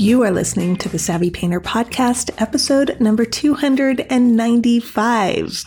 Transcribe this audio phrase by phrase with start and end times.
[0.00, 5.64] You are listening to the Savvy Painter Podcast, episode number 295.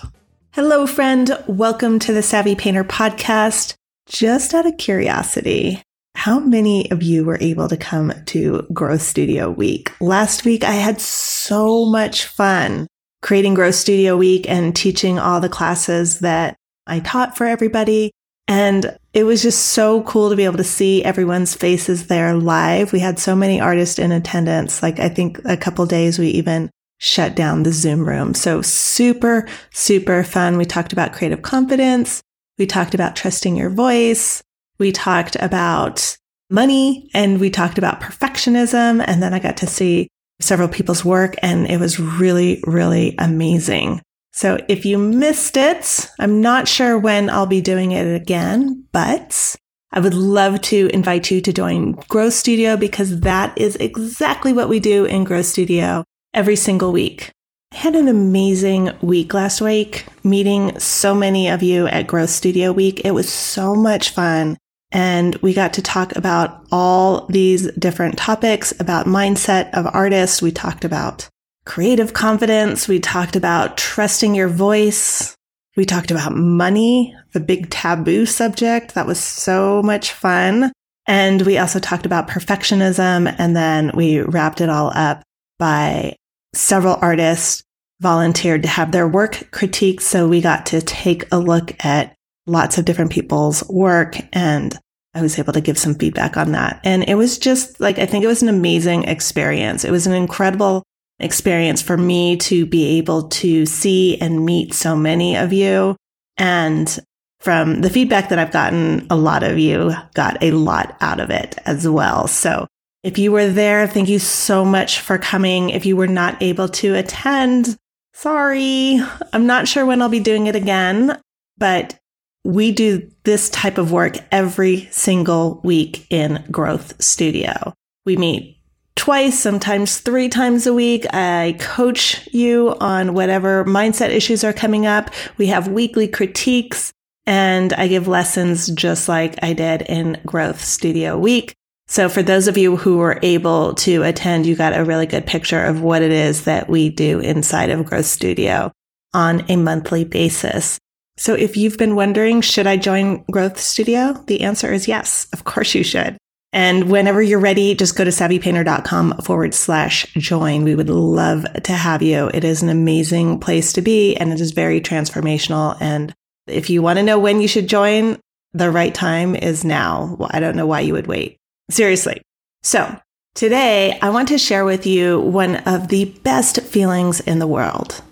[0.53, 1.37] Hello, friend.
[1.47, 3.75] Welcome to the Savvy Painter Podcast.
[4.07, 5.83] Just out of curiosity,
[6.15, 9.91] how many of you were able to come to Growth Studio Week?
[10.01, 12.87] Last week, I had so much fun
[13.21, 16.55] creating Growth Studio Week and teaching all the classes that
[16.87, 18.09] I taught for everybody.
[18.47, 22.91] And it was just so cool to be able to see everyone's faces there live.
[22.91, 24.83] We had so many artists in attendance.
[24.83, 28.33] Like I think a couple days we even shut down the Zoom room.
[28.33, 30.57] So super, super fun.
[30.57, 32.21] We talked about creative confidence.
[32.57, 34.41] We talked about trusting your voice.
[34.79, 36.17] We talked about
[36.49, 39.03] money and we talked about perfectionism.
[39.05, 40.07] And then I got to see
[40.39, 44.01] several people's work and it was really, really amazing.
[44.33, 49.55] So if you missed it, I'm not sure when I'll be doing it again, but
[49.91, 54.69] I would love to invite you to join Growth Studio because that is exactly what
[54.69, 57.29] we do in Growth Studio every single week.
[57.71, 62.71] I had an amazing week last week meeting so many of you at Growth Studio
[62.71, 63.01] Week.
[63.05, 64.57] It was so much fun.
[64.91, 70.41] And we got to talk about all these different topics about mindset of artists.
[70.41, 71.29] We talked about
[71.65, 72.87] creative confidence.
[72.87, 75.35] We talked about trusting your voice.
[75.75, 78.95] We talked about money, the big taboo subject.
[78.95, 80.71] That was so much fun.
[81.07, 83.33] And we also talked about perfectionism.
[83.37, 85.23] And then we wrapped it all up
[85.57, 86.15] by
[86.53, 87.63] several artists
[88.01, 90.01] volunteered to have their work critiqued.
[90.01, 92.13] So we got to take a look at
[92.45, 94.77] lots of different people's work and
[95.15, 96.81] I was able to give some feedback on that.
[96.83, 99.85] And it was just like, I think it was an amazing experience.
[99.85, 100.83] It was an incredible
[101.19, 105.95] experience for me to be able to see and meet so many of you.
[106.37, 106.99] And
[107.39, 111.29] from the feedback that I've gotten, a lot of you got a lot out of
[111.29, 112.27] it as well.
[112.27, 112.67] So
[113.03, 115.69] if you were there, thank you so much for coming.
[115.69, 117.75] If you were not able to attend,
[118.13, 118.99] sorry.
[119.33, 121.19] I'm not sure when I'll be doing it again,
[121.57, 121.99] but
[122.45, 127.73] we do this type of work every single week in Growth Studio.
[128.05, 128.57] We meet
[128.95, 131.05] twice, sometimes three times a week.
[131.13, 135.09] I coach you on whatever mindset issues are coming up.
[135.37, 136.91] We have weekly critiques
[137.25, 141.53] and I give lessons just like I did in Growth Studio Week.
[141.87, 145.25] So for those of you who were able to attend, you got a really good
[145.25, 148.71] picture of what it is that we do inside of Growth Studio
[149.13, 150.79] on a monthly basis.
[151.17, 154.13] So if you've been wondering, should I join Growth Studio?
[154.27, 155.27] The answer is yes.
[155.33, 156.17] Of course you should.
[156.53, 160.63] And whenever you're ready, just go to savvypainter.com forward slash join.
[160.63, 162.29] We would love to have you.
[162.31, 165.75] It is an amazing place to be and it is very transformational.
[165.81, 166.13] And
[166.45, 168.19] if you want to know when you should join,
[168.53, 170.15] the right time is now.
[170.19, 171.37] Well, I don't know why you would wait.
[171.71, 172.21] Seriously.
[172.61, 172.99] So
[173.33, 178.03] today I want to share with you one of the best feelings in the world,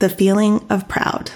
[0.00, 1.30] the feeling of proud.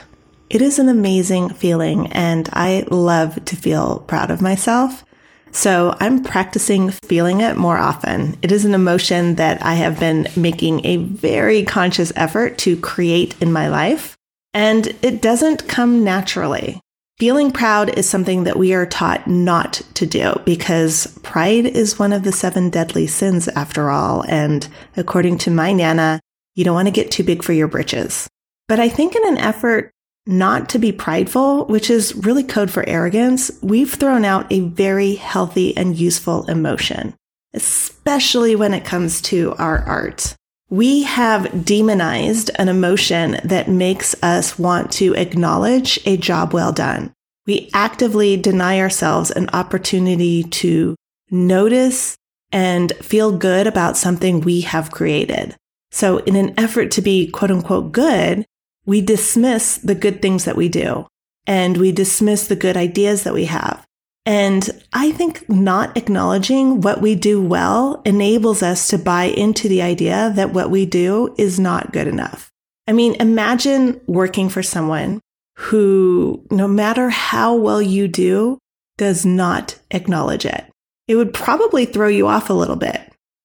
[0.50, 5.04] It is an amazing feeling, and I love to feel proud of myself.
[5.52, 8.38] So I'm practicing feeling it more often.
[8.42, 13.40] It is an emotion that I have been making a very conscious effort to create
[13.42, 14.16] in my life,
[14.54, 16.80] and it doesn't come naturally.
[17.18, 22.14] Feeling proud is something that we are taught not to do because pride is one
[22.14, 24.24] of the seven deadly sins after all.
[24.26, 26.20] And according to my Nana,
[26.54, 28.26] you don't want to get too big for your britches.
[28.68, 29.92] But I think in an effort
[30.30, 35.16] not to be prideful, which is really code for arrogance, we've thrown out a very
[35.16, 37.14] healthy and useful emotion,
[37.52, 40.36] especially when it comes to our art.
[40.70, 47.12] We have demonized an emotion that makes us want to acknowledge a job well done.
[47.47, 50.94] We actively deny ourselves an opportunity to
[51.30, 52.16] notice
[52.52, 55.56] and feel good about something we have created.
[55.91, 58.47] So in an effort to be quote unquote good,
[58.86, 61.06] we dismiss the good things that we do
[61.46, 63.86] and we dismiss the good ideas that we have.
[64.26, 69.82] And I think not acknowledging what we do well enables us to buy into the
[69.82, 72.50] idea that what we do is not good enough.
[72.86, 75.21] I mean, imagine working for someone
[75.56, 78.59] who, no matter how well you do,
[78.98, 80.65] does not acknowledge it.
[81.09, 83.00] It would probably throw you off a little bit.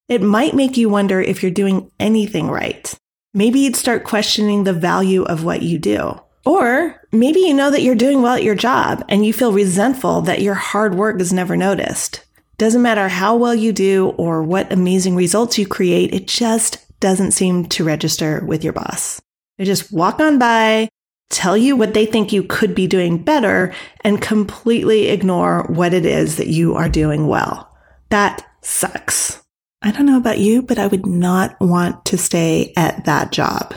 [0.07, 2.93] It might make you wonder if you're doing anything right.
[3.35, 6.17] Maybe you'd start questioning the value of what you do.
[6.45, 10.21] Or maybe you know that you're doing well at your job and you feel resentful
[10.21, 12.23] that your hard work is never noticed.
[12.57, 17.31] Doesn't matter how well you do or what amazing results you create, it just doesn't
[17.31, 19.21] seem to register with your boss.
[19.57, 20.87] They just walk on by,
[21.29, 26.05] tell you what they think you could be doing better, and completely ignore what it
[26.05, 27.75] is that you are doing well.
[28.11, 29.44] That sucks.
[29.85, 33.75] I don't know about you, but I would not want to stay at that job.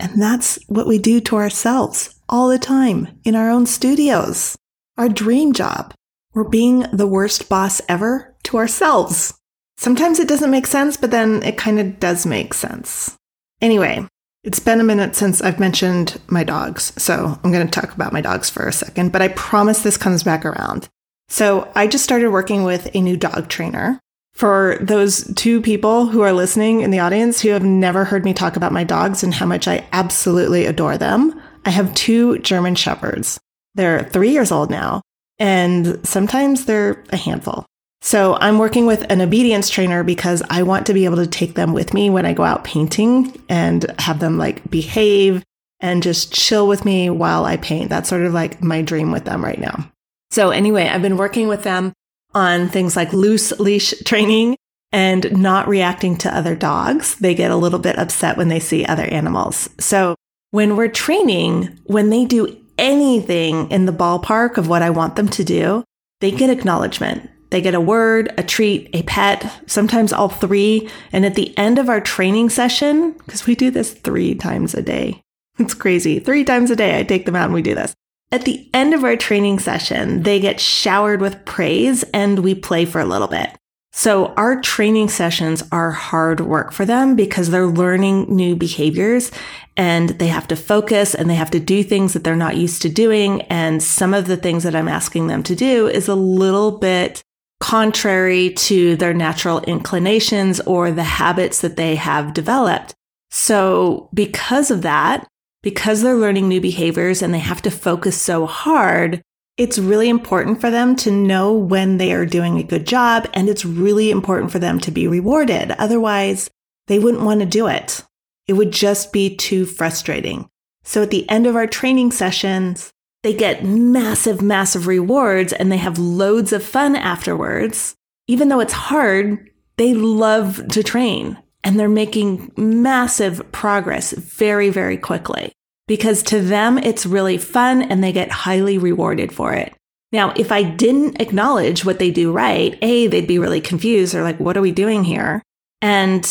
[0.00, 4.56] And that's what we do to ourselves all the time in our own studios.
[4.96, 5.94] Our dream job.
[6.34, 9.32] We're being the worst boss ever to ourselves.
[9.76, 13.16] Sometimes it doesn't make sense, but then it kind of does make sense.
[13.60, 14.08] Anyway,
[14.42, 18.12] it's been a minute since I've mentioned my dogs, so I'm going to talk about
[18.12, 20.88] my dogs for a second, but I promise this comes back around.
[21.28, 24.00] So I just started working with a new dog trainer.
[24.38, 28.32] For those two people who are listening in the audience who have never heard me
[28.32, 32.76] talk about my dogs and how much I absolutely adore them, I have two German
[32.76, 33.40] Shepherds.
[33.74, 35.02] They're three years old now,
[35.40, 37.66] and sometimes they're a handful.
[38.00, 41.54] So I'm working with an obedience trainer because I want to be able to take
[41.54, 45.42] them with me when I go out painting and have them like behave
[45.80, 47.90] and just chill with me while I paint.
[47.90, 49.90] That's sort of like my dream with them right now.
[50.30, 51.92] So anyway, I've been working with them
[52.34, 54.56] on things like loose leash training
[54.92, 57.16] and not reacting to other dogs.
[57.16, 59.68] They get a little bit upset when they see other animals.
[59.78, 60.14] So
[60.50, 65.28] when we're training, when they do anything in the ballpark of what I want them
[65.28, 65.84] to do,
[66.20, 67.28] they get acknowledgement.
[67.50, 70.88] They get a word, a treat, a pet, sometimes all three.
[71.12, 74.82] And at the end of our training session, because we do this three times a
[74.82, 75.22] day,
[75.58, 76.18] it's crazy.
[76.18, 77.94] Three times a day, I take them out and we do this.
[78.30, 82.84] At the end of our training session, they get showered with praise and we play
[82.84, 83.50] for a little bit.
[83.90, 89.30] So our training sessions are hard work for them because they're learning new behaviors
[89.78, 92.82] and they have to focus and they have to do things that they're not used
[92.82, 93.42] to doing.
[93.42, 97.22] And some of the things that I'm asking them to do is a little bit
[97.60, 102.94] contrary to their natural inclinations or the habits that they have developed.
[103.30, 105.26] So because of that,
[105.62, 109.22] because they're learning new behaviors and they have to focus so hard,
[109.56, 113.48] it's really important for them to know when they are doing a good job and
[113.48, 115.72] it's really important for them to be rewarded.
[115.72, 116.48] Otherwise,
[116.86, 118.04] they wouldn't want to do it.
[118.46, 120.48] It would just be too frustrating.
[120.84, 125.76] So at the end of our training sessions, they get massive, massive rewards and they
[125.76, 127.96] have loads of fun afterwards.
[128.28, 131.36] Even though it's hard, they love to train
[131.68, 135.52] and they're making massive progress very, very quickly
[135.86, 139.74] because to them, it's really fun and they get highly rewarded for it.
[140.10, 144.14] Now, if I didn't acknowledge what they do right, A, they'd be really confused.
[144.14, 145.42] They're like, what are we doing here?
[145.82, 146.24] And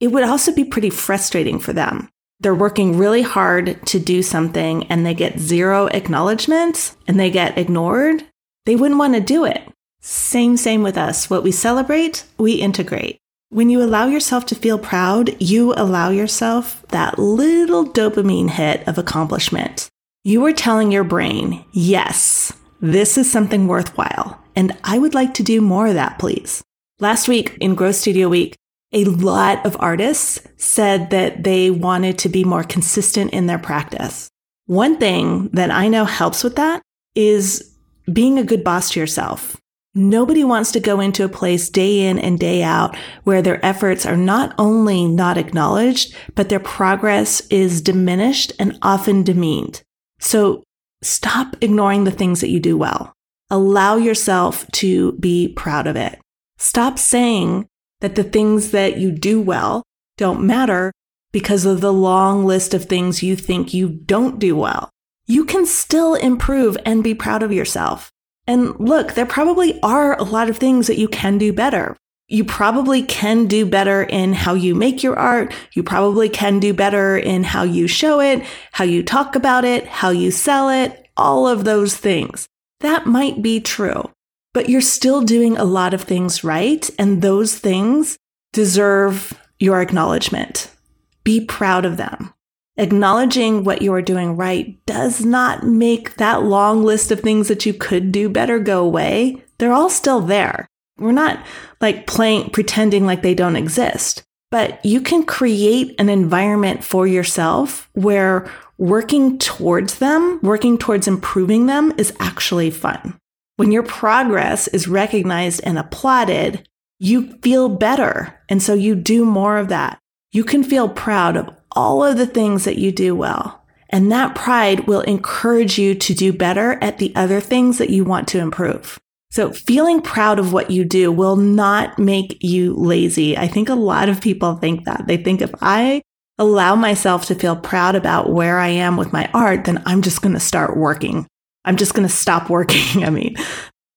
[0.00, 2.08] it would also be pretty frustrating for them.
[2.40, 7.56] They're working really hard to do something and they get zero acknowledgement and they get
[7.56, 8.24] ignored.
[8.66, 9.62] They wouldn't want to do it.
[10.00, 11.30] Same, same with us.
[11.30, 13.19] What we celebrate, we integrate.
[13.52, 18.96] When you allow yourself to feel proud, you allow yourself that little dopamine hit of
[18.96, 19.88] accomplishment.
[20.22, 25.42] You are telling your brain, yes, this is something worthwhile, and I would like to
[25.42, 26.62] do more of that, please.
[27.00, 28.54] Last week in Growth Studio Week,
[28.92, 34.30] a lot of artists said that they wanted to be more consistent in their practice.
[34.66, 36.82] One thing that I know helps with that
[37.16, 37.76] is
[38.12, 39.59] being a good boss to yourself.
[39.94, 44.06] Nobody wants to go into a place day in and day out where their efforts
[44.06, 49.82] are not only not acknowledged, but their progress is diminished and often demeaned.
[50.20, 50.62] So
[51.02, 53.12] stop ignoring the things that you do well.
[53.50, 56.20] Allow yourself to be proud of it.
[56.56, 57.66] Stop saying
[58.00, 59.82] that the things that you do well
[60.16, 60.92] don't matter
[61.32, 64.90] because of the long list of things you think you don't do well.
[65.26, 68.09] You can still improve and be proud of yourself.
[68.50, 71.96] And look, there probably are a lot of things that you can do better.
[72.26, 75.54] You probably can do better in how you make your art.
[75.74, 79.86] You probably can do better in how you show it, how you talk about it,
[79.86, 82.48] how you sell it, all of those things.
[82.80, 84.10] That might be true,
[84.52, 86.90] but you're still doing a lot of things right.
[86.98, 88.18] And those things
[88.52, 90.74] deserve your acknowledgement.
[91.22, 92.34] Be proud of them
[92.80, 97.66] acknowledging what you are doing right does not make that long list of things that
[97.66, 99.44] you could do better go away.
[99.58, 100.66] They're all still there.
[100.98, 101.44] We're not
[101.80, 107.88] like playing, pretending like they don't exist, but you can create an environment for yourself
[107.92, 113.18] where working towards them, working towards improving them is actually fun.
[113.56, 116.66] When your progress is recognized and applauded,
[116.98, 118.40] you feel better.
[118.48, 119.98] And so you do more of that.
[120.32, 123.62] You can feel proud of all of the things that you do well.
[123.88, 128.04] And that pride will encourage you to do better at the other things that you
[128.04, 128.98] want to improve.
[129.30, 133.36] So feeling proud of what you do will not make you lazy.
[133.36, 135.06] I think a lot of people think that.
[135.06, 136.02] They think if I
[136.38, 140.22] allow myself to feel proud about where I am with my art, then I'm just
[140.22, 141.26] going to start working.
[141.64, 143.04] I'm just going to stop working.
[143.04, 143.36] I mean,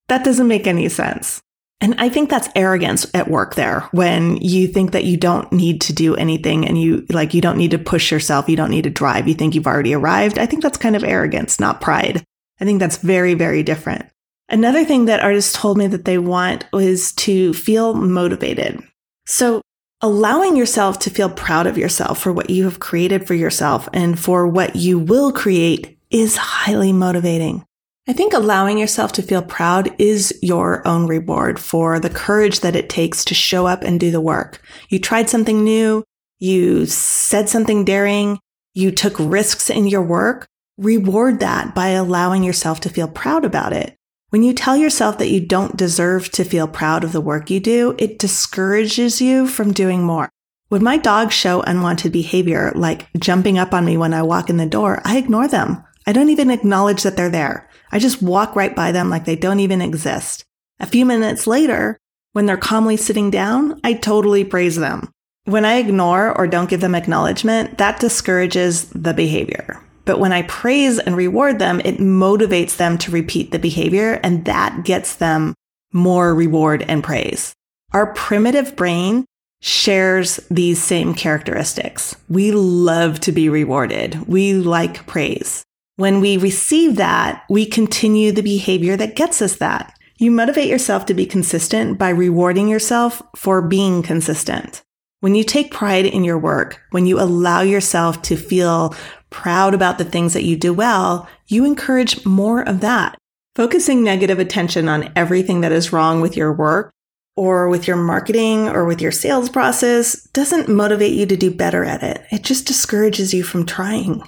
[0.07, 1.41] that doesn't make any sense.
[1.83, 5.81] And I think that's arrogance at work there when you think that you don't need
[5.81, 8.47] to do anything and you like, you don't need to push yourself.
[8.47, 9.27] You don't need to drive.
[9.27, 10.39] You think you've already arrived.
[10.39, 12.23] I think that's kind of arrogance, not pride.
[12.61, 14.05] I think that's very, very different.
[14.47, 18.81] Another thing that artists told me that they want was to feel motivated.
[19.25, 19.61] So
[19.99, 24.17] allowing yourself to feel proud of yourself for what you have created for yourself and
[24.17, 27.65] for what you will create is highly motivating.
[28.05, 32.75] I think allowing yourself to feel proud is your own reward for the courage that
[32.75, 34.61] it takes to show up and do the work.
[34.89, 36.03] You tried something new.
[36.37, 38.39] You said something daring.
[38.73, 40.45] You took risks in your work.
[40.77, 43.95] Reward that by allowing yourself to feel proud about it.
[44.31, 47.61] When you tell yourself that you don't deserve to feel proud of the work you
[47.61, 50.27] do, it discourages you from doing more.
[50.67, 54.57] When my dogs show unwanted behavior, like jumping up on me when I walk in
[54.57, 55.85] the door, I ignore them.
[56.05, 57.69] I don't even acknowledge that they're there.
[57.93, 60.43] I just walk right by them like they don't even exist.
[60.79, 61.99] A few minutes later,
[62.31, 65.11] when they're calmly sitting down, I totally praise them.
[65.45, 69.79] When I ignore or don't give them acknowledgement, that discourages the behavior.
[70.05, 74.43] But when I praise and reward them, it motivates them to repeat the behavior and
[74.45, 75.53] that gets them
[75.91, 77.53] more reward and praise.
[77.91, 79.25] Our primitive brain
[79.61, 82.15] shares these same characteristics.
[82.27, 84.27] We love to be rewarded.
[84.27, 85.63] We like praise.
[85.95, 89.95] When we receive that, we continue the behavior that gets us that.
[90.17, 94.81] You motivate yourself to be consistent by rewarding yourself for being consistent.
[95.19, 98.95] When you take pride in your work, when you allow yourself to feel
[99.29, 103.15] proud about the things that you do well, you encourage more of that.
[103.55, 106.91] Focusing negative attention on everything that is wrong with your work
[107.35, 111.85] or with your marketing or with your sales process doesn't motivate you to do better
[111.85, 112.23] at it.
[112.31, 114.23] It just discourages you from trying.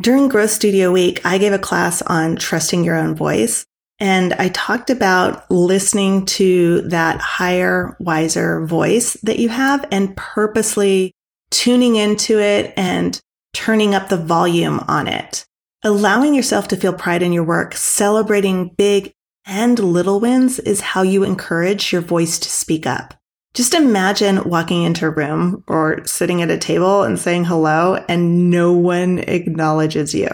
[0.00, 3.66] During Growth Studio Week, I gave a class on trusting your own voice.
[3.98, 11.10] And I talked about listening to that higher, wiser voice that you have and purposely
[11.50, 13.20] tuning into it and
[13.54, 15.44] turning up the volume on it.
[15.82, 19.12] Allowing yourself to feel pride in your work, celebrating big
[19.46, 23.17] and little wins is how you encourage your voice to speak up.
[23.58, 28.50] Just imagine walking into a room or sitting at a table and saying hello and
[28.50, 30.28] no one acknowledges you.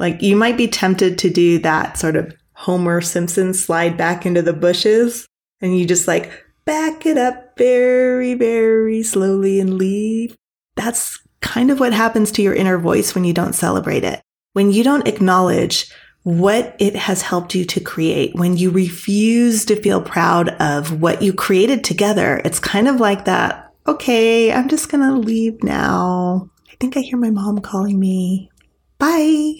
[0.00, 4.42] Like you might be tempted to do that sort of Homer Simpson slide back into
[4.42, 5.28] the bushes
[5.60, 10.34] and you just like back it up very, very slowly and leave.
[10.74, 14.20] That's kind of what happens to your inner voice when you don't celebrate it.
[14.54, 15.88] When you don't acknowledge
[16.26, 18.34] what it has helped you to create.
[18.34, 23.26] When you refuse to feel proud of what you created together, it's kind of like
[23.26, 23.72] that.
[23.86, 26.50] Okay, I'm just going to leave now.
[26.68, 28.50] I think I hear my mom calling me.
[28.98, 29.52] Bye.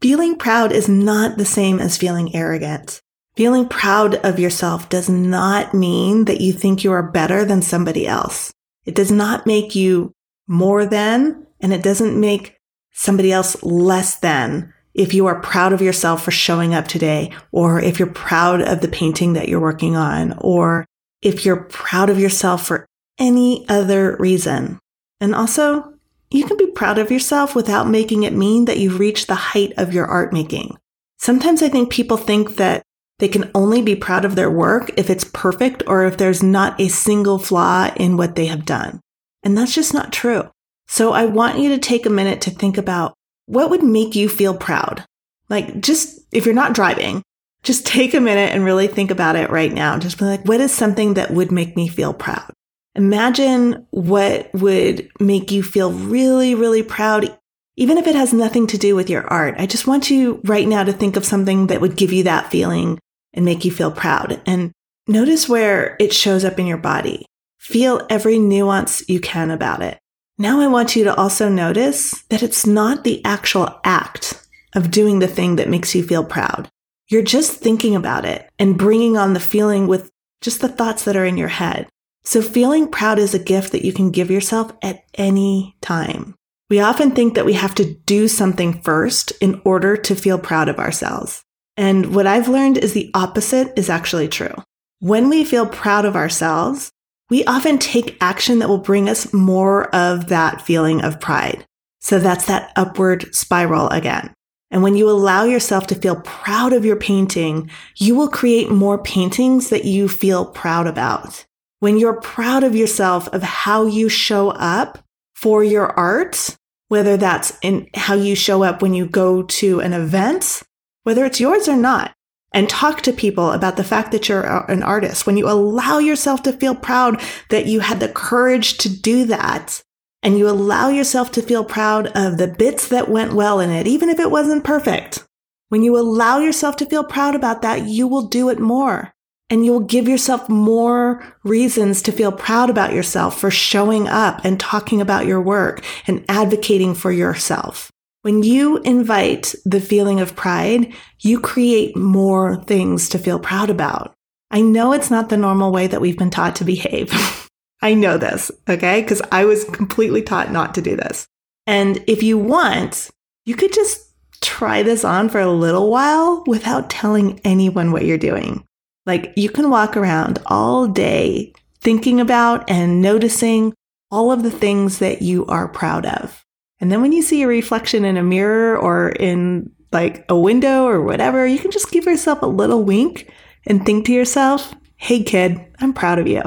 [0.00, 3.00] Feeling proud is not the same as feeling arrogant.
[3.36, 8.08] Feeling proud of yourself does not mean that you think you are better than somebody
[8.08, 8.52] else.
[8.84, 10.12] It does not make you
[10.48, 12.56] more than, and it doesn't make
[12.90, 17.80] somebody else less than if you are proud of yourself for showing up today, or
[17.80, 20.84] if you're proud of the painting that you're working on, or
[21.22, 22.86] if you're proud of yourself for
[23.18, 24.78] any other reason.
[25.20, 25.94] And also,
[26.30, 29.72] you can be proud of yourself without making it mean that you've reached the height
[29.76, 30.76] of your art making.
[31.18, 32.82] Sometimes I think people think that
[33.18, 36.80] they can only be proud of their work if it's perfect or if there's not
[36.80, 39.00] a single flaw in what they have done.
[39.42, 40.50] And that's just not true.
[40.88, 43.14] So I want you to take a minute to think about
[43.50, 45.04] what would make you feel proud?
[45.48, 47.22] Like, just if you're not driving,
[47.64, 49.98] just take a minute and really think about it right now.
[49.98, 52.52] Just be like, what is something that would make me feel proud?
[52.94, 57.36] Imagine what would make you feel really, really proud,
[57.76, 59.56] even if it has nothing to do with your art.
[59.58, 62.50] I just want you right now to think of something that would give you that
[62.50, 62.98] feeling
[63.32, 64.40] and make you feel proud.
[64.46, 64.72] And
[65.06, 67.26] notice where it shows up in your body.
[67.58, 69.99] Feel every nuance you can about it.
[70.40, 74.42] Now I want you to also notice that it's not the actual act
[74.74, 76.66] of doing the thing that makes you feel proud.
[77.10, 81.14] You're just thinking about it and bringing on the feeling with just the thoughts that
[81.14, 81.88] are in your head.
[82.24, 86.34] So feeling proud is a gift that you can give yourself at any time.
[86.70, 90.70] We often think that we have to do something first in order to feel proud
[90.70, 91.44] of ourselves.
[91.76, 94.54] And what I've learned is the opposite is actually true.
[95.00, 96.90] When we feel proud of ourselves,
[97.30, 101.64] we often take action that will bring us more of that feeling of pride.
[102.00, 104.34] So that's that upward spiral again.
[104.70, 109.02] And when you allow yourself to feel proud of your painting, you will create more
[109.02, 111.44] paintings that you feel proud about.
[111.80, 114.98] When you're proud of yourself of how you show up
[115.34, 116.56] for your art,
[116.88, 120.62] whether that's in how you show up when you go to an event,
[121.04, 122.12] whether it's yours or not,
[122.52, 126.42] and talk to people about the fact that you're an artist, when you allow yourself
[126.42, 129.82] to feel proud that you had the courage to do that,
[130.22, 133.86] and you allow yourself to feel proud of the bits that went well in it,
[133.86, 135.26] even if it wasn't perfect,
[135.68, 139.12] when you allow yourself to feel proud about that, you will do it more.
[139.48, 144.44] And you will give yourself more reasons to feel proud about yourself for showing up
[144.44, 147.90] and talking about your work and advocating for yourself.
[148.22, 154.14] When you invite the feeling of pride, you create more things to feel proud about.
[154.50, 157.48] I know it's not the normal way that we've been taught to behave.
[157.82, 159.00] I know this, okay?
[159.00, 161.26] Because I was completely taught not to do this.
[161.66, 163.08] And if you want,
[163.46, 164.10] you could just
[164.42, 168.64] try this on for a little while without telling anyone what you're doing.
[169.06, 173.72] Like you can walk around all day thinking about and noticing
[174.10, 176.44] all of the things that you are proud of.
[176.80, 180.86] And then when you see a reflection in a mirror or in like a window
[180.86, 183.30] or whatever, you can just give yourself a little wink
[183.66, 186.42] and think to yourself, Hey kid, I'm proud of you.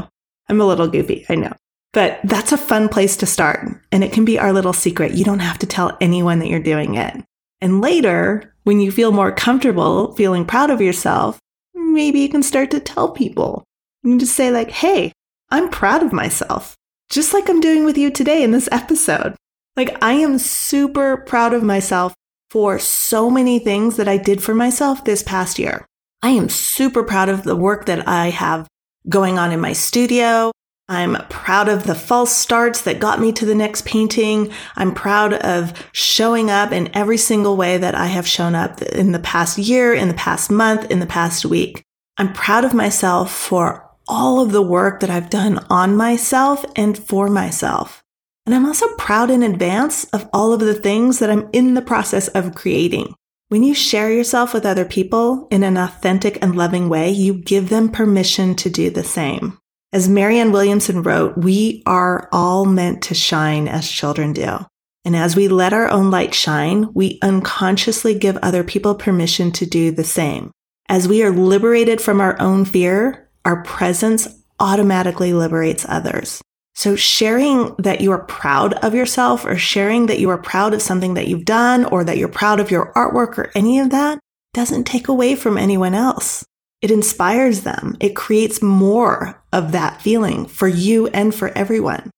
[0.49, 1.53] I'm a little goofy, I know.
[1.93, 3.67] But that's a fun place to start.
[3.91, 5.13] And it can be our little secret.
[5.13, 7.23] You don't have to tell anyone that you're doing it.
[7.61, 11.39] And later, when you feel more comfortable feeling proud of yourself,
[11.73, 13.63] maybe you can start to tell people.
[14.01, 15.11] You can just say, like, hey,
[15.49, 16.75] I'm proud of myself,
[17.09, 19.35] just like I'm doing with you today in this episode.
[19.75, 22.13] Like, I am super proud of myself
[22.51, 25.85] for so many things that I did for myself this past year.
[26.21, 28.67] I am super proud of the work that I have
[29.09, 30.51] going on in my studio.
[30.87, 34.51] I'm proud of the false starts that got me to the next painting.
[34.75, 39.11] I'm proud of showing up in every single way that I have shown up in
[39.11, 41.83] the past year, in the past month, in the past week.
[42.17, 46.97] I'm proud of myself for all of the work that I've done on myself and
[46.97, 48.02] for myself.
[48.45, 51.81] And I'm also proud in advance of all of the things that I'm in the
[51.81, 53.15] process of creating.
[53.47, 57.69] When you share yourself with other people in an authentic and loving way, you give
[57.69, 59.59] them permission to do the same.
[59.93, 64.57] As Marianne Williamson wrote, we are all meant to shine as children do.
[65.05, 69.65] And as we let our own light shine, we unconsciously give other people permission to
[69.65, 70.51] do the same.
[70.89, 74.27] As we are liberated from our own fear, our presence
[74.59, 76.41] automatically liberates others.
[76.75, 80.81] So sharing that you are proud of yourself or sharing that you are proud of
[80.81, 84.19] something that you've done or that you're proud of your artwork or any of that
[84.53, 86.45] doesn't take away from anyone else.
[86.81, 87.95] It inspires them.
[87.99, 92.09] It creates more of that feeling for you and for everyone.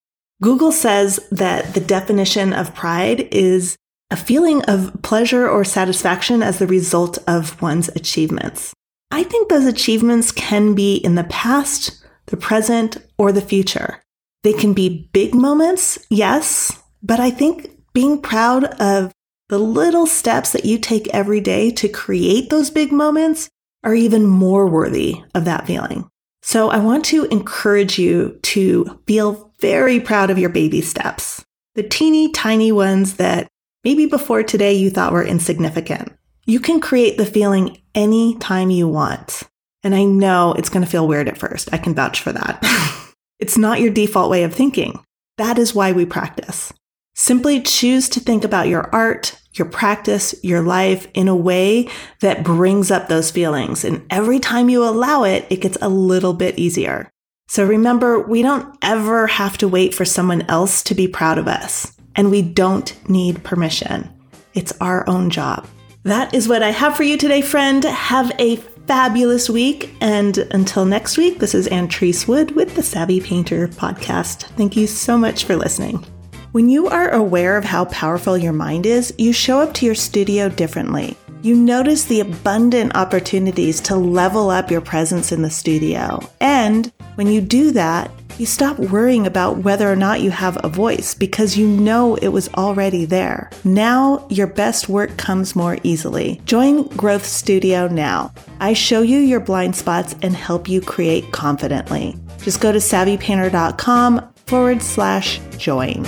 [0.42, 3.76] Google says that the definition of pride is
[4.10, 8.72] a feeling of pleasure or satisfaction as the result of one's achievements.
[9.10, 14.02] I think those achievements can be in the past, the present, or the future.
[14.46, 19.10] They can be big moments, yes, but I think being proud of
[19.48, 23.50] the little steps that you take every day to create those big moments
[23.82, 26.08] are even more worthy of that feeling.
[26.42, 31.82] So I want to encourage you to feel very proud of your baby steps, the
[31.82, 33.48] teeny tiny ones that
[33.82, 36.12] maybe before today you thought were insignificant.
[36.44, 39.42] You can create the feeling anytime you want.
[39.82, 41.68] And I know it's going to feel weird at first.
[41.72, 43.02] I can vouch for that.
[43.38, 44.98] it's not your default way of thinking.
[45.38, 46.72] That is why we practice.
[47.14, 51.88] Simply choose to think about your art, your practice, your life in a way
[52.20, 53.84] that brings up those feelings.
[53.84, 57.10] And every time you allow it, it gets a little bit easier.
[57.48, 61.48] So remember, we don't ever have to wait for someone else to be proud of
[61.48, 61.96] us.
[62.14, 64.10] And we don't need permission.
[64.54, 65.66] It's our own job.
[66.02, 67.84] That is what I have for you today, friend.
[67.84, 69.94] Have a fabulous week.
[70.00, 74.44] And until next week, this is Antrese Wood with the Savvy Painter podcast.
[74.56, 76.04] Thank you so much for listening.
[76.52, 79.94] When you are aware of how powerful your mind is, you show up to your
[79.94, 81.16] studio differently.
[81.42, 86.20] You notice the abundant opportunities to level up your presence in the studio.
[86.40, 90.68] And when you do that, you stop worrying about whether or not you have a
[90.68, 93.50] voice because you know it was already there.
[93.64, 96.40] Now your best work comes more easily.
[96.44, 98.32] Join Growth Studio now.
[98.60, 102.16] I show you your blind spots and help you create confidently.
[102.42, 106.06] Just go to savvypainter.com forward slash join.